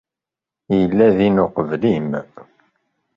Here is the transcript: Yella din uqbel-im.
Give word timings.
Yella 0.77 1.07
din 1.17 1.37
uqbel-im. 1.45 2.09